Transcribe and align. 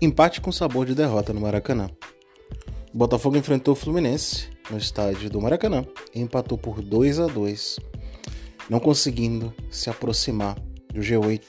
Empate 0.00 0.40
com 0.40 0.52
sabor 0.52 0.86
de 0.86 0.94
derrota 0.94 1.32
no 1.32 1.40
Maracanã. 1.40 1.90
O 2.94 2.96
Botafogo 2.96 3.36
enfrentou 3.36 3.72
o 3.72 3.76
Fluminense 3.76 4.48
no 4.70 4.78
estádio 4.78 5.28
do 5.28 5.40
Maracanã 5.40 5.84
e 6.14 6.20
empatou 6.20 6.56
por 6.56 6.80
2 6.80 7.18
a 7.18 7.26
2, 7.26 7.80
não 8.70 8.78
conseguindo 8.78 9.52
se 9.72 9.90
aproximar 9.90 10.54
do 10.94 11.00
G8 11.00 11.42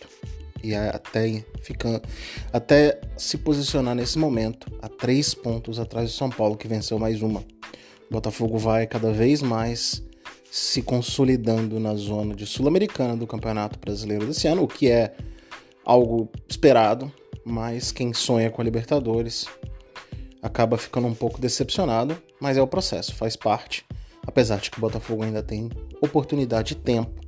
e 0.64 0.74
até, 0.74 1.46
ficando, 1.62 2.02
até 2.52 3.00
se 3.16 3.38
posicionar 3.38 3.94
nesse 3.94 4.18
momento 4.18 4.66
a 4.82 4.90
três 4.90 5.36
pontos 5.36 5.78
atrás 5.78 6.10
do 6.10 6.18
São 6.18 6.32
Paulo, 6.32 6.58
que 6.58 6.68
venceu 6.68 6.98
mais 6.98 7.22
uma. 7.22 7.42
O 7.42 8.14
Botafogo 8.14 8.58
vai 8.58 8.88
cada 8.88 9.12
vez 9.12 9.44
mais 9.44 10.04
se 10.52 10.82
consolidando 10.82 11.80
na 11.80 11.94
zona 11.94 12.34
de 12.34 12.48
Sul-Americana 12.48 13.16
do 13.16 13.28
Campeonato 13.28 13.78
Brasileiro 13.78 14.26
desse 14.26 14.48
ano, 14.48 14.64
o 14.64 14.68
que 14.68 14.90
é 14.90 15.16
algo 15.86 16.28
esperado, 16.48 17.12
mas 17.46 17.92
quem 17.92 18.14
sonha 18.14 18.50
com 18.50 18.62
a 18.62 18.64
Libertadores 18.64 19.46
acaba 20.42 20.78
ficando 20.78 21.08
um 21.08 21.14
pouco 21.14 21.40
decepcionado, 21.40 22.18
mas 22.40 22.58
é 22.58 22.62
o 22.62 22.68
processo, 22.68 23.16
faz 23.16 23.36
parte. 23.36 23.86
Apesar 24.26 24.60
de 24.60 24.70
que 24.70 24.78
o 24.78 24.82
Botafogo 24.82 25.24
ainda 25.24 25.42
tem 25.42 25.70
oportunidade 26.02 26.74
e 26.74 26.76
tempo 26.76 27.20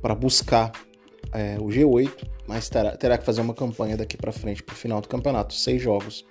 para 0.00 0.14
buscar 0.14 0.72
é, 1.32 1.56
o 1.58 1.66
G8, 1.66 2.28
mas 2.46 2.68
terá, 2.68 2.96
terá, 2.96 3.18
que 3.18 3.24
fazer 3.24 3.40
uma 3.40 3.54
campanha 3.54 3.96
daqui 3.96 4.16
para 4.16 4.32
frente 4.32 4.62
para 4.62 4.74
o 4.74 4.76
final 4.76 5.00
do 5.00 5.08
campeonato, 5.08 5.54
seis 5.54 5.82
jogos, 5.82 6.24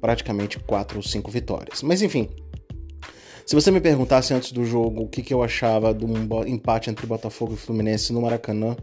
praticamente 0.00 0.58
quatro 0.58 0.96
ou 0.96 1.02
cinco 1.02 1.30
vitórias. 1.30 1.82
Mas 1.82 2.02
enfim, 2.02 2.28
se 3.46 3.54
você 3.54 3.70
me 3.70 3.80
perguntasse 3.80 4.32
antes 4.32 4.50
do 4.52 4.64
jogo 4.64 5.02
o 5.02 5.08
que, 5.08 5.22
que 5.22 5.32
eu 5.32 5.42
achava 5.42 5.92
um 5.92 6.46
empate 6.46 6.90
entre 6.90 7.06
Botafogo 7.06 7.54
e 7.54 7.56
Fluminense 7.56 8.12
no 8.12 8.22
Maracanã, 8.22 8.76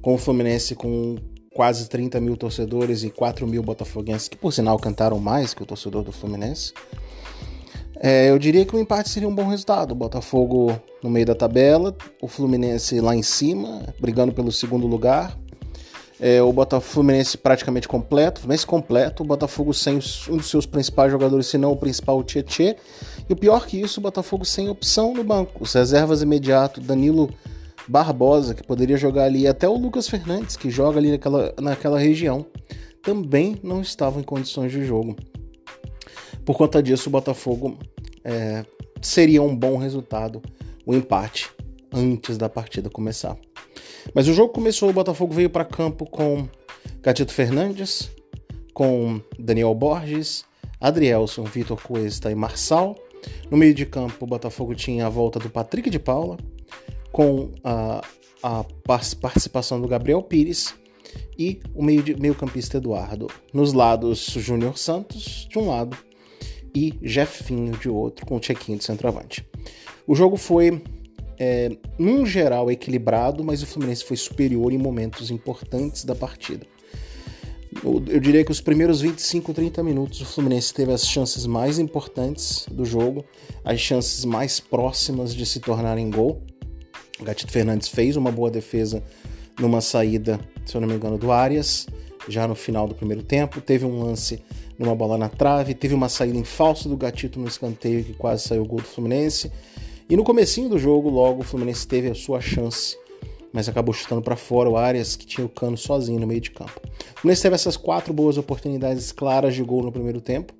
com 0.00 0.14
o 0.14 0.18
Fluminense 0.18 0.74
com 0.74 1.16
quase 1.54 1.88
30 1.88 2.20
mil 2.20 2.36
torcedores 2.36 3.02
e 3.02 3.10
4 3.10 3.46
mil 3.46 3.62
botafoguenses, 3.62 4.28
que 4.28 4.36
por 4.36 4.52
sinal 4.52 4.78
cantaram 4.78 5.18
mais 5.18 5.54
que 5.54 5.62
o 5.62 5.66
torcedor 5.66 6.02
do 6.02 6.12
Fluminense, 6.12 6.72
é, 8.04 8.30
eu 8.30 8.38
diria 8.38 8.64
que 8.64 8.74
o 8.74 8.80
empate 8.80 9.08
seria 9.08 9.28
um 9.28 9.34
bom 9.34 9.46
resultado. 9.46 9.92
O 9.92 9.94
Botafogo 9.94 10.76
no 11.00 11.08
meio 11.08 11.24
da 11.24 11.36
tabela, 11.36 11.96
o 12.20 12.26
Fluminense 12.26 13.00
lá 13.00 13.14
em 13.14 13.22
cima, 13.22 13.94
brigando 14.00 14.32
pelo 14.32 14.50
segundo 14.50 14.88
lugar. 14.88 15.38
É, 16.18 16.42
o 16.42 16.52
Botafogo 16.52 16.92
Fluminense 16.92 17.38
praticamente 17.38 17.86
completo, 17.86 18.40
Fluminense 18.40 18.66
completo, 18.66 19.22
o 19.22 19.26
Botafogo 19.26 19.72
sem 19.72 20.00
um 20.28 20.36
dos 20.36 20.50
seus 20.50 20.66
principais 20.66 21.12
jogadores, 21.12 21.46
se 21.46 21.56
não 21.56 21.70
o 21.70 21.76
principal, 21.76 22.18
o 22.18 22.24
Tietê. 22.24 22.76
E 23.28 23.32
o 23.32 23.36
pior 23.36 23.66
que 23.66 23.80
isso, 23.80 24.00
o 24.00 24.02
Botafogo 24.02 24.44
sem 24.44 24.68
opção 24.68 25.14
no 25.14 25.22
banco. 25.22 25.62
Os 25.62 25.72
reservas 25.72 26.22
imediato, 26.22 26.80
Danilo 26.80 27.30
Barbosa, 27.88 28.54
que 28.54 28.62
poderia 28.62 28.96
jogar 28.96 29.24
ali, 29.24 29.46
até 29.46 29.68
o 29.68 29.76
Lucas 29.76 30.08
Fernandes, 30.08 30.56
que 30.56 30.70
joga 30.70 30.98
ali 30.98 31.10
naquela, 31.10 31.54
naquela 31.60 31.98
região, 31.98 32.46
também 33.02 33.58
não 33.62 33.80
estavam 33.80 34.20
em 34.20 34.24
condições 34.24 34.70
de 34.70 34.84
jogo. 34.84 35.16
Por 36.44 36.56
conta 36.56 36.82
disso, 36.82 37.08
o 37.08 37.12
Botafogo 37.12 37.78
é, 38.24 38.64
seria 39.00 39.42
um 39.42 39.54
bom 39.54 39.76
resultado 39.76 40.42
o 40.84 40.94
empate 40.94 41.50
antes 41.92 42.36
da 42.38 42.48
partida 42.48 42.88
começar. 42.90 43.36
Mas 44.14 44.28
o 44.28 44.34
jogo 44.34 44.52
começou, 44.52 44.90
o 44.90 44.92
Botafogo 44.92 45.32
veio 45.34 45.50
para 45.50 45.64
campo 45.64 46.06
com 46.06 46.48
Gatito 47.00 47.32
Fernandes, 47.32 48.10
com 48.74 49.20
Daniel 49.38 49.74
Borges, 49.74 50.44
Adrielson, 50.80 51.44
Vitor 51.44 51.80
Cuesta 51.80 52.30
e 52.30 52.34
Marçal. 52.34 52.96
No 53.50 53.56
meio 53.56 53.74
de 53.74 53.86
campo, 53.86 54.24
o 54.24 54.26
Botafogo 54.26 54.74
tinha 54.74 55.06
a 55.06 55.10
volta 55.10 55.38
do 55.38 55.48
Patrick 55.48 55.88
de 55.88 55.98
Paula, 55.98 56.36
com 57.12 57.50
a, 57.62 58.02
a 58.42 58.64
participação 58.84 59.80
do 59.80 59.86
Gabriel 59.86 60.22
Pires 60.22 60.74
e 61.38 61.60
o 61.74 61.82
meio-campista 61.82 62.78
meio 62.78 62.82
Eduardo. 62.82 63.28
Nos 63.52 63.72
lados, 63.72 64.26
Júnior 64.38 64.78
Santos 64.78 65.46
de 65.48 65.58
um 65.58 65.68
lado 65.68 65.96
e 66.74 66.94
Jefinho 67.02 67.72
de 67.72 67.88
outro, 67.88 68.24
com 68.26 68.36
o 68.36 68.40
check-in 68.40 68.76
de 68.76 68.84
centroavante. 68.84 69.46
O 70.06 70.14
jogo 70.14 70.36
foi, 70.36 70.82
é, 71.38 71.76
num 71.98 72.24
geral, 72.24 72.70
equilibrado, 72.70 73.44
mas 73.44 73.62
o 73.62 73.66
Fluminense 73.66 74.04
foi 74.04 74.16
superior 74.16 74.72
em 74.72 74.78
momentos 74.78 75.30
importantes 75.30 76.04
da 76.04 76.14
partida. 76.14 76.66
Eu 77.84 78.20
diria 78.20 78.44
que 78.44 78.52
os 78.52 78.60
primeiros 78.60 79.00
25, 79.00 79.52
30 79.54 79.82
minutos 79.82 80.20
o 80.20 80.26
Fluminense 80.26 80.72
teve 80.74 80.92
as 80.92 81.06
chances 81.06 81.46
mais 81.46 81.78
importantes 81.78 82.66
do 82.70 82.84
jogo, 82.84 83.24
as 83.64 83.80
chances 83.80 84.24
mais 84.24 84.60
próximas 84.60 85.34
de 85.34 85.44
se 85.46 85.58
tornarem 85.58 86.10
gol. 86.10 86.42
O 87.22 87.24
Gatito 87.24 87.52
Fernandes 87.52 87.86
fez 87.86 88.16
uma 88.16 88.32
boa 88.32 88.50
defesa 88.50 89.00
numa 89.60 89.80
saída, 89.80 90.40
se 90.66 90.76
eu 90.76 90.80
não 90.80 90.88
me 90.88 90.94
engano, 90.94 91.16
do 91.16 91.30
Arias, 91.30 91.86
já 92.28 92.48
no 92.48 92.54
final 92.56 92.88
do 92.88 92.96
primeiro 92.96 93.22
tempo. 93.22 93.60
Teve 93.60 93.86
um 93.86 94.02
lance 94.02 94.42
numa 94.76 94.92
bola 94.92 95.16
na 95.16 95.28
trave, 95.28 95.72
teve 95.72 95.94
uma 95.94 96.08
saída 96.08 96.36
em 96.36 96.42
falso 96.42 96.88
do 96.88 96.96
Gatito 96.96 97.38
no 97.38 97.46
escanteio 97.46 98.02
que 98.02 98.12
quase 98.12 98.48
saiu 98.48 98.62
o 98.62 98.66
gol 98.66 98.80
do 98.80 98.88
Fluminense. 98.88 99.52
E 100.10 100.16
no 100.16 100.24
comecinho 100.24 100.68
do 100.68 100.76
jogo, 100.80 101.08
logo, 101.08 101.42
o 101.42 101.44
Fluminense 101.44 101.86
teve 101.86 102.10
a 102.10 102.14
sua 102.16 102.40
chance, 102.40 102.98
mas 103.52 103.68
acabou 103.68 103.94
chutando 103.94 104.20
para 104.20 104.34
fora 104.34 104.68
o 104.68 104.76
Arias, 104.76 105.14
que 105.14 105.24
tinha 105.24 105.46
o 105.46 105.48
cano 105.48 105.76
sozinho 105.76 106.18
no 106.18 106.26
meio 106.26 106.40
de 106.40 106.50
campo. 106.50 106.80
O 107.14 107.20
Fluminense 107.20 107.42
teve 107.42 107.54
essas 107.54 107.76
quatro 107.76 108.12
boas 108.12 108.36
oportunidades 108.36 109.12
claras 109.12 109.54
de 109.54 109.62
gol 109.62 109.84
no 109.84 109.92
primeiro 109.92 110.20
tempo. 110.20 110.52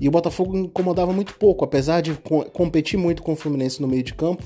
E 0.00 0.06
o 0.06 0.10
Botafogo 0.12 0.56
incomodava 0.56 1.12
muito 1.12 1.34
pouco, 1.34 1.64
apesar 1.64 2.00
de 2.00 2.16
competir 2.52 2.96
muito 2.96 3.24
com 3.24 3.32
o 3.32 3.36
Fluminense 3.36 3.82
no 3.82 3.88
meio 3.88 4.04
de 4.04 4.14
campo 4.14 4.44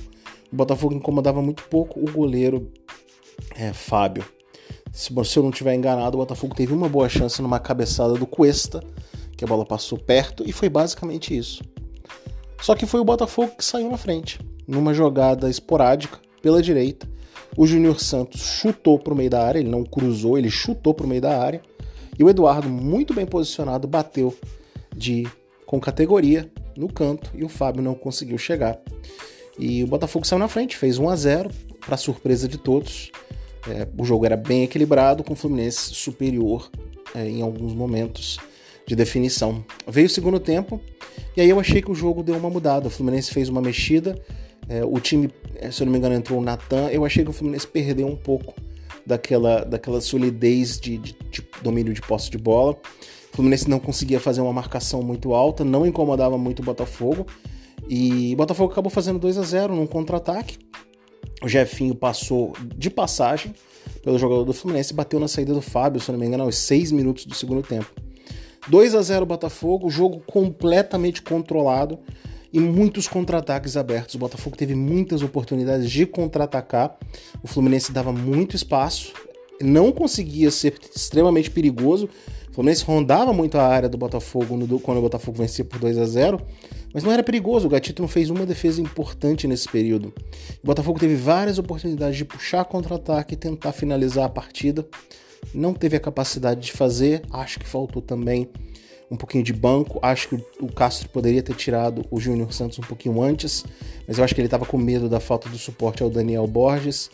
o 0.52 0.56
Botafogo 0.56 0.94
incomodava 0.94 1.40
muito 1.40 1.64
pouco 1.64 2.00
o 2.00 2.10
goleiro 2.10 2.70
é, 3.54 3.72
Fábio. 3.72 4.24
Se, 4.92 5.12
se 5.24 5.38
eu 5.38 5.42
não 5.42 5.50
estiver 5.50 5.74
enganado, 5.74 6.16
o 6.16 6.20
Botafogo 6.20 6.54
teve 6.54 6.72
uma 6.72 6.88
boa 6.88 7.08
chance 7.08 7.40
numa 7.40 7.60
cabeçada 7.60 8.14
do 8.14 8.26
Cuesta, 8.26 8.82
que 9.36 9.44
a 9.44 9.46
bola 9.46 9.64
passou 9.64 9.98
perto, 9.98 10.42
e 10.46 10.52
foi 10.52 10.68
basicamente 10.68 11.36
isso. 11.36 11.62
Só 12.60 12.74
que 12.74 12.86
foi 12.86 13.00
o 13.00 13.04
Botafogo 13.04 13.52
que 13.56 13.64
saiu 13.64 13.90
na 13.90 13.96
frente, 13.96 14.40
numa 14.66 14.92
jogada 14.92 15.48
esporádica 15.48 16.18
pela 16.42 16.60
direita. 16.60 17.08
O 17.56 17.66
Júnior 17.66 18.00
Santos 18.00 18.40
chutou 18.40 18.98
para 18.98 19.14
o 19.14 19.16
meio 19.16 19.30
da 19.30 19.44
área, 19.44 19.58
ele 19.58 19.68
não 19.68 19.84
cruzou, 19.84 20.36
ele 20.36 20.50
chutou 20.50 20.92
para 20.92 21.06
o 21.06 21.08
meio 21.08 21.20
da 21.20 21.38
área. 21.40 21.62
E 22.18 22.24
o 22.24 22.28
Eduardo, 22.28 22.68
muito 22.68 23.14
bem 23.14 23.24
posicionado, 23.24 23.88
bateu 23.88 24.36
de 24.94 25.26
com 25.64 25.80
categoria 25.80 26.50
no 26.76 26.92
canto 26.92 27.30
e 27.34 27.44
o 27.44 27.48
Fábio 27.48 27.82
não 27.82 27.94
conseguiu 27.94 28.36
chegar. 28.36 28.78
E 29.58 29.82
o 29.84 29.86
Botafogo 29.86 30.26
saiu 30.26 30.38
na 30.38 30.48
frente, 30.48 30.76
fez 30.76 30.98
1 30.98 31.08
a 31.08 31.16
0 31.16 31.50
para 31.84 31.96
surpresa 31.96 32.48
de 32.48 32.58
todos. 32.58 33.10
É, 33.68 33.86
o 33.98 34.04
jogo 34.04 34.24
era 34.24 34.36
bem 34.36 34.64
equilibrado, 34.64 35.22
com 35.22 35.34
o 35.34 35.36
Fluminense 35.36 35.94
superior 35.94 36.70
é, 37.14 37.28
em 37.28 37.42
alguns 37.42 37.74
momentos 37.74 38.38
de 38.86 38.96
definição. 38.96 39.64
Veio 39.86 40.06
o 40.06 40.10
segundo 40.10 40.40
tempo 40.40 40.80
e 41.36 41.40
aí 41.40 41.48
eu 41.48 41.60
achei 41.60 41.82
que 41.82 41.90
o 41.90 41.94
jogo 41.94 42.22
deu 42.22 42.36
uma 42.36 42.50
mudada. 42.50 42.88
O 42.88 42.90
Fluminense 42.90 43.32
fez 43.32 43.48
uma 43.48 43.60
mexida, 43.60 44.20
é, 44.68 44.84
o 44.84 44.98
time, 44.98 45.30
é, 45.56 45.70
se 45.70 45.82
eu 45.82 45.86
não 45.86 45.92
me 45.92 45.98
engano, 45.98 46.14
entrou 46.14 46.38
o 46.38 46.42
Natan. 46.42 46.88
Eu 46.88 47.04
achei 47.04 47.24
que 47.24 47.30
o 47.30 47.32
Fluminense 47.32 47.66
perdeu 47.66 48.06
um 48.06 48.16
pouco 48.16 48.54
daquela, 49.06 49.64
daquela 49.64 50.00
solidez 50.00 50.78
de, 50.80 50.98
de, 50.98 51.16
de 51.30 51.44
domínio 51.62 51.92
de 51.92 52.00
posse 52.00 52.30
de 52.30 52.38
bola. 52.38 52.72
O 53.32 53.36
Fluminense 53.36 53.68
não 53.68 53.78
conseguia 53.78 54.18
fazer 54.18 54.40
uma 54.40 54.52
marcação 54.52 55.02
muito 55.02 55.34
alta, 55.34 55.64
não 55.64 55.86
incomodava 55.86 56.36
muito 56.36 56.60
o 56.60 56.64
Botafogo. 56.64 57.26
E 57.92 58.36
Botafogo 58.36 58.70
acabou 58.70 58.88
fazendo 58.88 59.18
2 59.18 59.36
a 59.36 59.42
0 59.42 59.74
num 59.74 59.84
contra-ataque. 59.84 60.56
O 61.42 61.48
Jefinho 61.48 61.92
passou 61.92 62.52
de 62.76 62.88
passagem 62.88 63.52
pelo 64.04 64.16
jogador 64.16 64.44
do 64.44 64.52
Fluminense 64.52 64.92
e 64.92 64.96
bateu 64.96 65.18
na 65.18 65.26
saída 65.26 65.52
do 65.52 65.60
Fábio, 65.60 66.00
se 66.00 66.12
não 66.12 66.18
me 66.18 66.24
engano, 66.24 66.44
aos 66.44 66.54
6 66.54 66.92
minutos 66.92 67.26
do 67.26 67.34
segundo 67.34 67.64
tempo. 67.64 67.90
2 68.68 68.94
a 68.94 69.02
0 69.02 69.26
Botafogo, 69.26 69.90
jogo 69.90 70.22
completamente 70.24 71.20
controlado 71.20 71.98
e 72.52 72.60
muitos 72.60 73.08
contra-ataques 73.08 73.76
abertos. 73.76 74.14
O 74.14 74.18
Botafogo 74.18 74.56
teve 74.56 74.76
muitas 74.76 75.20
oportunidades 75.20 75.90
de 75.90 76.06
contra-atacar. 76.06 76.96
O 77.42 77.48
Fluminense 77.48 77.90
dava 77.90 78.12
muito 78.12 78.54
espaço, 78.54 79.12
não 79.60 79.90
conseguia 79.90 80.52
ser 80.52 80.78
extremamente 80.94 81.50
perigoso. 81.50 82.08
O 82.50 82.54
Fluminense 82.54 82.84
rondava 82.84 83.32
muito 83.32 83.58
a 83.58 83.66
área 83.66 83.88
do 83.88 83.98
Botafogo 83.98 84.56
quando 84.80 84.98
o 84.98 85.02
Botafogo 85.02 85.38
vencia 85.38 85.64
por 85.64 85.80
2 85.80 85.98
a 85.98 86.04
0 86.04 86.40
mas 86.92 87.04
não 87.04 87.12
era 87.12 87.22
perigoso, 87.22 87.66
o 87.66 87.70
Gatito 87.70 88.02
não 88.02 88.08
fez 88.08 88.30
uma 88.30 88.44
defesa 88.44 88.80
importante 88.80 89.46
nesse 89.46 89.68
período. 89.68 90.12
O 90.62 90.66
Botafogo 90.66 90.98
teve 90.98 91.14
várias 91.14 91.58
oportunidades 91.58 92.16
de 92.16 92.24
puxar 92.24 92.64
contra-ataque 92.64 93.34
e 93.34 93.36
tentar 93.36 93.72
finalizar 93.72 94.24
a 94.24 94.28
partida. 94.28 94.86
Não 95.54 95.72
teve 95.72 95.96
a 95.96 96.00
capacidade 96.00 96.60
de 96.60 96.72
fazer, 96.72 97.22
acho 97.30 97.58
que 97.58 97.66
faltou 97.66 98.02
também 98.02 98.48
um 99.10 99.16
pouquinho 99.16 99.42
de 99.42 99.52
banco. 99.52 99.98
Acho 100.02 100.28
que 100.28 100.44
o 100.60 100.72
Castro 100.72 101.08
poderia 101.08 101.42
ter 101.42 101.54
tirado 101.54 102.04
o 102.10 102.20
Júnior 102.20 102.52
Santos 102.52 102.78
um 102.78 102.82
pouquinho 102.82 103.22
antes, 103.22 103.64
mas 104.06 104.18
eu 104.18 104.24
acho 104.24 104.34
que 104.34 104.40
ele 104.40 104.46
estava 104.46 104.66
com 104.66 104.76
medo 104.76 105.08
da 105.08 105.20
falta 105.20 105.48
do 105.48 105.58
suporte 105.58 106.02
ao 106.02 106.10
Daniel 106.10 106.46
Borges. 106.46 107.10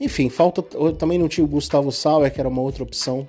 Enfim, 0.00 0.28
falta. 0.28 0.62
Também 0.98 1.18
não 1.18 1.28
tinha 1.28 1.44
o 1.44 1.48
Gustavo 1.48 1.92
Sauer, 1.92 2.32
que 2.32 2.40
era 2.40 2.48
uma 2.48 2.60
outra 2.60 2.82
opção 2.82 3.26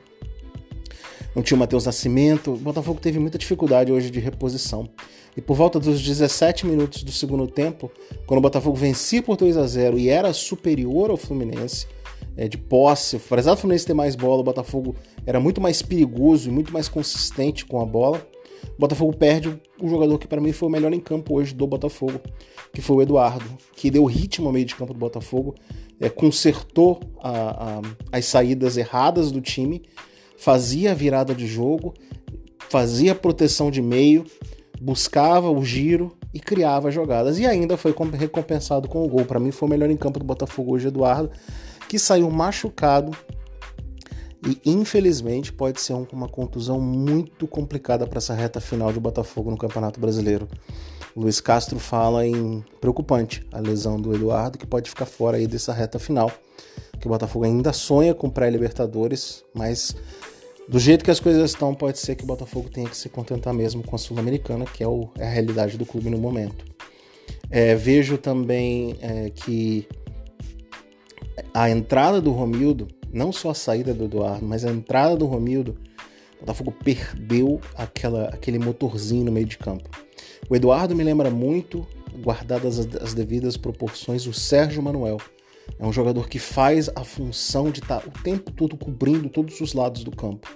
não 1.36 1.42
tinha 1.42 1.56
o 1.56 1.60
Matheus 1.60 1.86
Nascimento. 1.86 2.54
O 2.54 2.58
Botafogo 2.58 3.00
teve 3.00 3.20
muita 3.20 3.38
dificuldade 3.38 3.92
hoje 3.92 4.10
de 4.10 4.20
reposição. 4.20 4.88
E 5.36 5.42
por 5.42 5.56
volta 5.56 5.80
dos 5.80 6.02
17 6.02 6.66
minutos 6.66 7.04
do 7.04 7.12
segundo 7.12 7.48
tempo, 7.48 7.92
quando 8.26 8.38
o 8.38 8.42
Botafogo 8.42 8.76
vencia 8.76 9.22
por 9.22 9.36
2 9.36 9.58
a 9.58 9.66
0 9.66 9.98
e 9.98 10.10
era 10.10 10.32
superior 10.34 11.10
ao 11.10 11.18
Fluminense, 11.18 11.88
é, 12.36 12.48
de 12.48 12.58
posse. 12.58 13.18
Apesar 13.18 13.54
do 13.54 13.58
Fluminense 13.58 13.86
ter 13.86 13.94
mais 13.94 14.16
bola, 14.16 14.42
o 14.42 14.44
Botafogo 14.44 14.96
era 15.26 15.40
muito 15.40 15.62
mais 15.62 15.82
perigoso 15.82 16.50
e 16.50 16.52
muito 16.52 16.72
mais 16.72 16.88
consistente 16.88 17.66
com 17.66 17.82
a 17.82 17.86
bola. 17.86 18.26
O 18.78 18.80
Botafogo 18.80 19.16
perde 19.16 19.50
o 19.80 19.88
jogador 19.88 20.18
que 20.18 20.28
para 20.28 20.42
mim 20.42 20.52
foi 20.52 20.70
o 20.70 20.72
melhor 20.72 20.94
em 20.94 21.00
campo 21.00 21.36
hoje 21.36 21.54
do 21.54 21.68
Botafogo, 21.68 22.20
que 22.74 22.82
foi 22.82 22.98
o 22.98 23.02
Eduardo, 23.02 23.46
que 23.76 23.92
deu 23.92 24.06
ritmo 24.06 24.48
ao 24.48 24.54
meio 24.54 24.66
de 24.66 24.76
campo 24.76 24.94
do 24.94 25.00
Botafogo, 25.00 25.54
é, 26.00 26.10
consertou 26.10 27.00
a, 27.22 27.32
a, 27.32 27.82
as 28.12 28.26
saídas 28.26 28.78
erradas 28.78 29.32
do 29.32 29.42
time, 29.42 29.84
fazia 30.38 30.92
a 30.92 30.96
virada 30.96 31.36
de 31.36 31.46
jogo, 31.46 31.94
fazia 32.70 33.14
proteção 33.14 33.70
de 33.70 33.82
meio, 33.82 34.26
buscava 34.84 35.50
o 35.50 35.64
giro 35.64 36.16
e 36.34 36.40
criava 36.40 36.92
jogadas. 36.92 37.40
E 37.40 37.46
ainda 37.46 37.78
foi 37.78 37.96
recompensado 38.14 38.90
com 38.90 39.04
o 39.04 39.08
gol. 39.08 39.24
Para 39.24 39.40
mim 39.40 39.52
foi 39.52 39.68
o 39.68 39.70
melhor 39.70 39.90
em 39.90 39.96
campo 39.96 40.20
do 40.20 40.26
Botafogo 40.26 40.74
hoje, 40.74 40.90
Eduardo, 40.90 41.32
que 41.88 41.98
saiu 41.98 42.30
machucado 42.30 43.16
e 44.46 44.60
infelizmente 44.66 45.54
pode 45.54 45.80
ser 45.80 45.94
uma 46.12 46.28
contusão 46.28 46.82
muito 46.82 47.48
complicada 47.48 48.06
para 48.06 48.18
essa 48.18 48.34
reta 48.34 48.60
final 48.60 48.92
de 48.92 49.00
Botafogo 49.00 49.50
no 49.50 49.58
Campeonato 49.58 50.02
Brasileiro. 50.02 50.50
Luiz 51.16 51.40
Castro 51.40 51.80
fala 51.80 52.28
em 52.28 52.62
preocupante 52.82 53.46
a 53.54 53.60
lesão 53.60 54.02
do 54.02 54.14
Eduardo, 54.14 54.58
que 54.58 54.68
pode 54.68 54.90
ficar 54.90 55.06
fora 55.06 55.38
aí 55.38 55.48
dessa 55.48 55.72
reta 55.72 55.98
final. 55.98 56.30
Que 57.00 57.08
o 57.08 57.10
Botafogo 57.10 57.46
ainda 57.46 57.72
sonha 57.72 58.14
com 58.14 58.30
pré-Libertadores, 58.30 59.46
mas 59.54 59.96
do 60.68 60.80
jeito 60.80 61.04
que 61.04 61.12
as 61.12 61.20
coisas 61.20 61.52
estão, 61.52 61.76
pode 61.76 62.00
ser 62.00 62.16
que 62.16 62.24
o 62.24 62.28
Botafogo 62.28 62.70
tenha 62.70 62.90
que 62.90 62.96
se 62.96 63.10
contentar 63.10 63.54
mesmo 63.54 63.84
com 63.84 63.96
a 63.96 64.00
Sul-Americana, 64.00 64.66
que 64.66 64.84
é, 64.84 64.88
o, 64.88 65.10
é, 65.18 65.26
a 65.26 65.30
realidade 65.30 65.78
do 65.78 65.86
clube 65.86 66.10
no 66.10 66.18
momento. 66.18 66.66
É, 67.50 67.76
vejo 67.76 68.18
também 68.18 68.98
é, 69.02 69.30
que 69.30 69.88
a 71.54 71.70
entrada 71.70 72.22
do 72.22 72.32
Romildo, 72.32 72.88
não 73.12 73.32
só 73.32 73.52
a 73.52 73.54
saída 73.56 73.94
do 73.94 74.06
Eduardo, 74.06 74.46
mas 74.46 74.66
a 74.66 74.72
entrada 74.72 75.16
do 75.16 75.26
Romildo, 75.26 75.78
o 76.38 76.40
Botafogo 76.40 76.72
perdeu 76.84 77.60
aquela, 77.76 78.26
aquele 78.30 78.60
motorzinho 78.60 79.26
no 79.26 79.32
meio 79.32 79.46
de 79.46 79.58
campo. 79.58 79.90
O 80.50 80.56
Eduardo 80.56 80.96
me 80.96 81.04
lembra 81.04 81.30
muito, 81.30 81.86
guardadas 82.22 82.80
as, 82.80 82.96
as 83.02 83.14
devidas 83.14 83.58
proporções, 83.58 84.26
o 84.26 84.34
Sérgio 84.34 84.82
Manuel. 84.82 85.18
É 85.80 85.86
um 85.86 85.94
jogador 85.94 86.30
que 86.30 86.40
faz 86.40 86.90
a 86.96 87.04
função 87.04 87.70
de 87.70 87.80
estar 87.80 88.00
tá 88.00 88.08
o 88.08 88.24
tempo 88.24 88.52
todo 88.52 88.78
cobrindo 88.78 89.30
todos 89.30 89.60
os 89.62 89.74
lados 89.74 90.04
do 90.04 90.12
campo. 90.12 90.48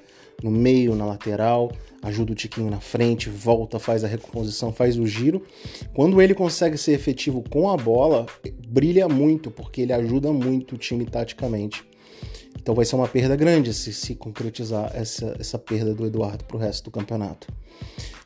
No 0.44 0.52
meio, 0.52 0.96
na 0.96 1.06
lateral, 1.06 1.72
ajuda 2.04 2.32
o 2.32 2.36
Tiquinho 2.36 2.70
na 2.70 2.80
frente, 2.80 3.28
volta, 3.28 3.80
faz 3.80 4.04
a 4.04 4.08
recomposição, 4.08 4.72
faz 4.72 4.98
o 4.98 5.08
giro. 5.08 5.44
Quando 5.96 6.22
ele 6.22 6.36
consegue 6.36 6.78
ser 6.78 6.92
efetivo 6.92 7.44
com 7.50 7.70
a 7.70 7.76
bola, 7.76 8.28
brilha 8.68 9.08
muito, 9.10 9.50
porque 9.50 9.82
ele 9.82 9.94
ajuda 9.94 10.32
muito 10.32 10.76
o 10.76 10.78
time 10.78 11.06
taticamente. 11.06 11.84
Então 12.56 12.76
vai 12.76 12.86
ser 12.86 12.96
uma 12.96 13.08
perda 13.08 13.36
grande 13.36 13.74
se 13.74 13.94
se 13.94 14.14
concretizar 14.14 14.92
essa, 14.94 15.36
essa 15.40 15.58
perda 15.58 15.94
do 15.94 16.06
Eduardo 16.06 16.44
para 16.44 16.58
o 16.58 16.60
resto 16.60 16.86
do 16.86 16.92
campeonato. 16.92 17.48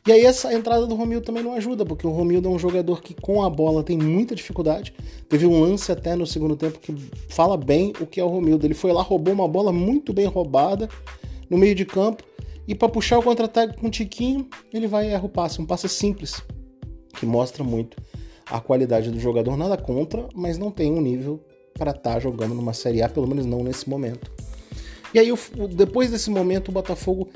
E 0.06 0.10
aí 0.10 0.24
essa 0.24 0.52
entrada 0.52 0.84
do 0.86 0.96
Romildo 0.96 1.24
também 1.24 1.44
não 1.44 1.52
ajuda, 1.52 1.84
porque 1.84 2.06
o 2.06 2.10
Romildo 2.10 2.48
é 2.48 2.50
um 2.50 2.58
jogador 2.58 3.00
que 3.00 3.14
com 3.14 3.42
a 3.42 3.48
bola 3.48 3.84
tem 3.84 3.96
muita 3.96 4.34
dificuldade. 4.34 4.92
Teve 5.28 5.46
um 5.46 5.60
lance 5.60 5.92
até 5.92 6.16
no 6.16 6.26
segundo 6.26 6.56
tempo 6.56 6.80
que 6.80 6.92
fala 7.28 7.56
bem 7.56 7.92
o 8.00 8.06
que 8.06 8.18
é 8.18 8.24
o 8.24 8.28
Romildo. 8.28 8.66
Ele 8.66 8.74
foi 8.74 8.92
lá, 8.92 9.00
roubou 9.00 9.32
uma 9.32 9.46
bola 9.46 9.72
muito 9.72 10.12
bem 10.12 10.26
roubada 10.26 10.88
no 11.48 11.56
meio 11.56 11.74
de 11.74 11.84
campo 11.84 12.24
e 12.66 12.74
para 12.74 12.88
puxar 12.88 13.18
o 13.18 13.22
contra-ataque 13.22 13.78
com 13.78 13.88
um 13.88 13.90
tiquinho, 13.90 14.48
ele 14.72 14.86
vai 14.86 15.08
e 15.08 15.10
erra 15.10 15.24
o 15.24 15.28
passe, 15.28 15.60
um 15.60 15.66
passe 15.66 15.88
simples, 15.88 16.42
que 17.14 17.26
mostra 17.26 17.64
muito 17.64 17.96
a 18.46 18.60
qualidade 18.60 19.10
do 19.10 19.18
jogador. 19.18 19.56
Nada 19.56 19.76
contra, 19.76 20.28
mas 20.34 20.58
não 20.58 20.70
tem 20.70 20.92
um 20.92 21.00
nível 21.00 21.40
para 21.74 21.90
estar 21.90 22.14
tá 22.14 22.20
jogando 22.20 22.54
numa 22.54 22.72
Série 22.72 23.02
A, 23.02 23.08
pelo 23.08 23.26
menos 23.26 23.46
não 23.46 23.64
nesse 23.64 23.88
momento. 23.88 24.30
E 25.12 25.18
aí, 25.18 25.28
depois 25.74 26.10
desse 26.10 26.30
momento, 26.30 26.68
o 26.68 26.72
Botafogo 26.72 27.28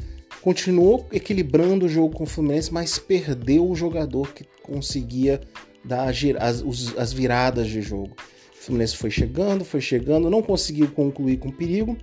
continuou 0.46 1.04
equilibrando 1.10 1.87
o 1.87 1.88
jogo 1.88 2.14
com 2.14 2.22
o 2.22 2.26
Fluminense, 2.26 2.72
mas 2.72 3.00
perdeu 3.00 3.69
o 3.69 3.75
jogador 3.75 4.32
que 4.32 4.46
conseguia 4.62 5.40
dar 5.84 6.08
as, 6.08 6.96
as 6.96 7.12
viradas 7.12 7.66
de 7.66 7.82
jogo. 7.82 8.14
O 8.52 8.64
Fluminense 8.64 8.96
foi 8.96 9.10
chegando, 9.10 9.64
foi 9.64 9.81
chegando, 9.81 10.31
não 10.31 10.40
conseguiu 10.40 10.88
concluir 10.93 11.38
com 11.38 11.50
perigo, 11.50 11.98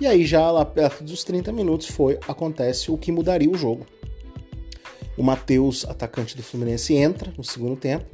e 0.00 0.06
aí 0.06 0.24
já 0.24 0.50
lá 0.50 0.64
perto 0.64 1.04
dos 1.04 1.22
30 1.22 1.52
minutos 1.52 1.86
foi 1.86 2.18
acontece 2.26 2.90
o 2.90 2.96
que 2.96 3.12
mudaria 3.12 3.50
o 3.50 3.58
jogo. 3.58 3.86
O 5.14 5.22
Matheus, 5.22 5.84
atacante 5.84 6.34
do 6.34 6.42
Fluminense, 6.42 6.94
entra 6.94 7.30
no 7.36 7.44
segundo 7.44 7.76
tempo. 7.76 8.06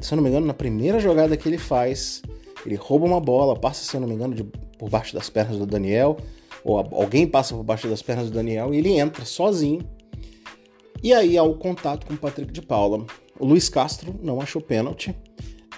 Se 0.00 0.14
eu 0.14 0.16
não 0.16 0.22
me 0.24 0.30
engano, 0.30 0.48
na 0.48 0.54
primeira 0.54 0.98
jogada 0.98 1.36
que 1.36 1.48
ele 1.48 1.58
faz, 1.58 2.22
ele 2.66 2.74
rouba 2.74 3.06
uma 3.06 3.20
bola, 3.20 3.54
passa, 3.54 3.84
se 3.84 3.96
eu 3.96 4.00
não 4.00 4.08
me 4.08 4.14
engano, 4.16 4.34
de, 4.34 4.42
por 4.42 4.90
baixo 4.90 5.14
das 5.14 5.30
pernas 5.30 5.58
do 5.58 5.64
Daniel, 5.64 6.16
ou 6.66 6.78
alguém 6.78 7.28
passa 7.28 7.54
por 7.54 7.62
baixo 7.62 7.86
das 7.86 8.02
pernas 8.02 8.28
do 8.28 8.34
Daniel 8.34 8.74
e 8.74 8.78
ele 8.78 8.98
entra 8.98 9.24
sozinho. 9.24 9.88
E 11.00 11.14
aí 11.14 11.38
há 11.38 11.42
o 11.44 11.54
contato 11.54 12.04
com 12.04 12.14
o 12.14 12.16
Patrick 12.16 12.52
de 12.52 12.60
Paula. 12.60 13.06
O 13.38 13.46
Luiz 13.46 13.68
Castro 13.68 14.12
não 14.20 14.40
achou 14.40 14.60
pênalti. 14.60 15.14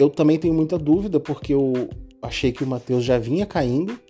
Eu 0.01 0.09
também 0.09 0.39
tenho 0.39 0.55
muita 0.55 0.79
dúvida 0.79 1.21
porque 1.21 1.53
eu 1.53 1.91
achei 2.23 2.53
que 2.53 2.65
o 2.65 2.67
Matheus 2.67 3.05
já 3.05 3.19
vinha 3.19 3.45
caindo, 3.45 4.01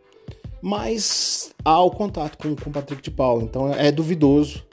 mas 0.63 1.53
há 1.65 1.83
o 1.83 1.91
contato 1.91 2.39
com, 2.39 2.55
com 2.55 2.71
o 2.71 2.73
Patrick 2.73 3.03
de 3.03 3.11
Paula, 3.11 3.43
então 3.43 3.73
é 3.73 3.91
duvidoso. 3.91 4.65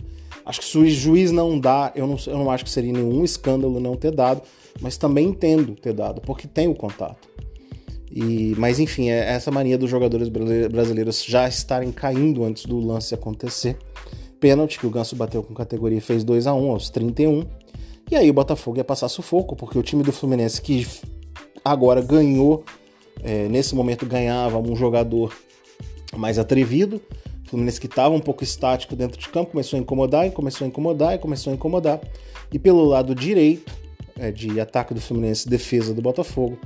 Acho 0.46 0.60
que 0.60 0.66
se 0.68 0.78
o 0.78 0.88
juiz 0.88 1.32
não 1.32 1.60
dá, 1.60 1.92
eu 1.96 2.06
não, 2.06 2.18
eu 2.28 2.38
não 2.38 2.52
acho 2.52 2.64
que 2.64 2.70
seria 2.70 2.94
nenhum 2.94 3.24
escândalo 3.24 3.80
não 3.80 3.96
ter 3.96 4.12
dado, 4.12 4.44
mas 4.80 4.96
também 4.96 5.30
entendo 5.30 5.74
ter 5.74 5.94
dado, 5.94 6.22
porque 6.22 6.48
tem 6.48 6.68
o 6.68 6.76
contato. 6.76 7.28
E, 8.16 8.56
mas 8.58 8.80
enfim, 8.80 9.10
é 9.10 9.34
essa 9.34 9.52
mania 9.52 9.78
dos 9.78 9.90
jogadores 9.90 10.30
brasileiros 10.30 11.22
já 11.26 11.50
estarem 11.50 11.92
caindo 11.92 12.46
antes 12.46 12.66
do 12.66 12.80
lance 12.80 13.14
acontecer. 13.14 13.78
Pênalti 14.40 14.80
que 14.80 14.88
o 14.88 14.90
Ganso 14.90 15.18
bateu 15.18 15.44
com 15.44 15.54
categoria 15.54 16.02
fez 16.02 16.24
2 16.24 16.48
a 16.48 16.54
1 16.54 16.72
aos 16.72 16.90
31. 16.90 17.46
E 18.10 18.16
aí 18.16 18.30
o 18.30 18.34
Botafogo 18.34 18.78
ia 18.78 18.86
passar 18.86 19.10
sufoco, 19.10 19.54
porque 19.54 19.78
o 19.78 19.84
time 19.84 20.02
do 20.02 20.14
Fluminense 20.14 20.62
que 20.62 20.88
agora 21.64 22.02
ganhou, 22.02 22.64
é, 23.22 23.50
nesse 23.50 23.76
momento 23.76 24.06
ganhava 24.06 24.60
um 24.60 24.78
jogador 24.78 25.36
mais 26.16 26.40
atrevido. 26.40 27.02
O 27.46 27.50
Fluminense 27.50 27.82
que 27.82 27.88
estava 27.88 28.16
um 28.16 28.22
pouco 28.22 28.46
estático 28.46 28.96
dentro 28.96 29.20
de 29.20 29.28
campo 29.28 29.52
começou 29.52 29.78
a 29.78 29.82
incomodar, 29.82 30.26
e 30.26 30.32
começou 30.32 30.64
a 30.64 30.68
incomodar, 30.70 31.16
e 31.16 31.18
começou 31.18 31.52
a 31.52 31.56
incomodar. 31.56 32.00
E 32.50 32.58
pelo 32.58 32.86
lado 32.86 33.14
direito, 33.14 33.74
é, 34.18 34.32
de 34.32 34.58
ataque 34.62 34.94
do 34.94 35.02
Fluminense, 35.02 35.50
defesa 35.50 35.94
do 35.94 36.02
Botafogo, 36.02 36.58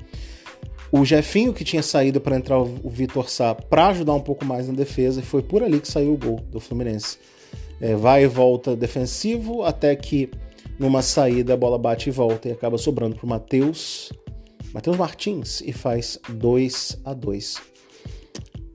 o 0.91 1.05
Jefinho 1.05 1.53
que 1.53 1.63
tinha 1.63 1.83
saído 1.83 2.19
para 2.19 2.35
entrar 2.35 2.59
o 2.59 2.89
Vitor 2.89 3.29
Sá 3.29 3.53
para 3.53 3.87
ajudar 3.87 4.13
um 4.13 4.21
pouco 4.21 4.43
mais 4.45 4.67
na 4.67 4.73
defesa, 4.73 5.19
e 5.19 5.23
foi 5.23 5.41
por 5.41 5.63
ali 5.63 5.79
que 5.79 5.87
saiu 5.87 6.13
o 6.13 6.17
gol 6.17 6.39
do 6.51 6.59
Fluminense. 6.59 7.17
É, 7.79 7.95
vai 7.95 8.23
e 8.23 8.27
volta 8.27 8.75
defensivo, 8.75 9.63
até 9.63 9.95
que 9.95 10.29
numa 10.77 11.01
saída 11.01 11.53
a 11.53 11.57
bola 11.57 11.77
bate 11.77 12.09
e 12.09 12.11
volta 12.11 12.49
e 12.49 12.51
acaba 12.51 12.77
sobrando 12.77 13.15
para 13.15 13.25
o 13.25 13.29
Matheus 13.29 14.11
Matheus 14.73 14.97
Martins 14.97 15.61
e 15.61 15.73
faz 15.73 16.19
2 16.29 17.01
a 17.03 17.13
2 17.13 17.55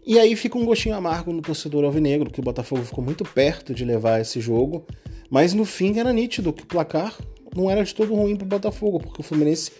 E 0.04 0.18
aí 0.18 0.34
fica 0.34 0.58
um 0.58 0.64
gostinho 0.64 0.96
amargo 0.96 1.32
no 1.32 1.40
torcedor 1.40 1.84
alvinegro, 1.84 2.30
que 2.30 2.40
o 2.40 2.42
Botafogo 2.42 2.82
ficou 2.82 3.02
muito 3.02 3.24
perto 3.24 3.72
de 3.72 3.84
levar 3.84 4.20
esse 4.20 4.40
jogo, 4.40 4.84
mas 5.30 5.54
no 5.54 5.64
fim 5.64 5.98
era 5.98 6.12
nítido 6.12 6.52
que 6.52 6.64
o 6.64 6.66
placar 6.66 7.16
não 7.54 7.70
era 7.70 7.84
de 7.84 7.94
todo 7.94 8.14
ruim 8.14 8.36
para 8.36 8.44
o 8.44 8.48
Botafogo, 8.48 8.98
porque 8.98 9.20
o 9.20 9.24
Fluminense 9.24 9.70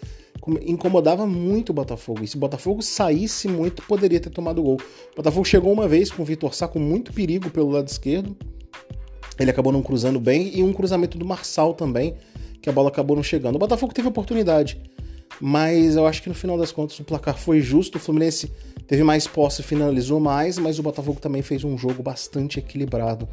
incomodava 0.63 1.27
muito 1.27 1.71
o 1.71 1.73
Botafogo. 1.73 2.23
E 2.23 2.27
se 2.27 2.37
o 2.37 2.39
Botafogo 2.39 2.83
saísse 2.83 3.49
muito, 3.49 3.83
poderia 3.83 4.21
ter 4.21 4.31
tomado 4.31 4.63
gol. 4.63 4.79
O 5.13 5.17
Botafogo 5.17 5.45
chegou 5.45 5.73
uma 5.73 5.89
vez 5.89 6.11
com 6.11 6.23
o 6.23 6.25
Vitor 6.25 6.55
Sá 6.55 6.69
com 6.69 6.79
muito 6.79 7.13
perigo 7.13 7.51
pelo 7.51 7.71
lado 7.71 7.89
esquerdo. 7.89 8.37
Ele 9.39 9.51
acabou 9.51 9.73
não 9.73 9.83
cruzando 9.83 10.21
bem 10.21 10.51
e 10.55 10.63
um 10.63 10.73
cruzamento 10.73 11.19
do 11.19 11.25
Marçal 11.25 11.75
também, 11.75 12.15
que 12.63 12.69
a 12.69 12.73
bola 12.73 12.89
acabou 12.89 13.17
não 13.17 13.23
chegando. 13.23 13.57
O 13.57 13.59
Botafogo 13.59 13.93
teve 13.93 14.07
oportunidade, 14.07 14.81
mas 15.41 15.97
eu 15.97 16.07
acho 16.07 16.23
que 16.23 16.29
no 16.29 16.35
final 16.35 16.57
das 16.57 16.71
contas 16.71 16.99
o 17.01 17.05
placar 17.05 17.37
foi 17.37 17.61
justo. 17.61 17.99
O 17.99 18.01
Fluminense 18.01 18.53
teve 18.87 19.03
mais 19.03 19.27
posse, 19.27 19.63
finalizou 19.63 20.21
mais, 20.21 20.59
mas 20.59 20.79
o 20.79 20.83
Botafogo 20.83 21.21
também 21.21 21.43
fez 21.43 21.65
um 21.65 21.77
jogo 21.77 22.03
bastante 22.03 22.59
equilibrado 22.59 23.29